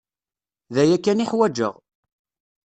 [0.73, 1.75] D aya kan i ḥwajeɣ.